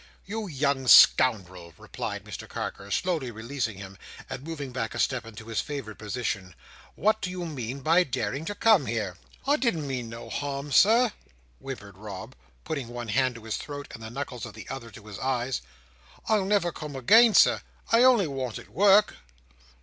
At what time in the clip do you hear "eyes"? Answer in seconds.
15.19-15.61